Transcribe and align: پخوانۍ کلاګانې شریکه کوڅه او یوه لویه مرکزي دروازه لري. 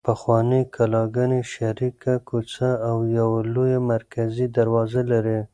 پخوانۍ 0.07 0.63
کلاګانې 0.75 1.41
شریکه 1.53 2.13
کوڅه 2.27 2.69
او 2.89 2.97
یوه 3.17 3.39
لویه 3.53 3.79
مرکزي 3.91 4.45
دروازه 4.57 5.01
لري. 5.11 5.39